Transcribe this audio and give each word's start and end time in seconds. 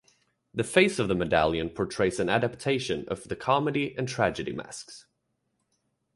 The 0.51 0.63
face 0.63 0.97
of 0.97 1.09
the 1.09 1.13
medallion 1.13 1.69
portrays 1.69 2.19
an 2.19 2.27
adaptation 2.27 3.07
of 3.07 3.25
the 3.27 3.35
comedy 3.35 3.93
and 3.95 4.07
tragedy 4.07 4.51
masks. 4.51 5.05